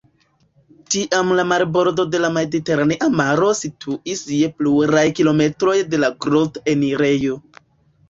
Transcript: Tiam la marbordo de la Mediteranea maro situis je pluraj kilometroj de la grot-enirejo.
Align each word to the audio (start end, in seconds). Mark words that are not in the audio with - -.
Tiam 0.95 1.33
la 1.39 1.45
marbordo 1.49 2.05
de 2.15 2.21
la 2.23 2.31
Mediteranea 2.39 3.11
maro 3.19 3.51
situis 3.61 4.27
je 4.41 4.51
pluraj 4.59 5.07
kilometroj 5.23 5.79
de 5.95 6.05
la 6.05 6.15
grot-enirejo. 6.29 7.43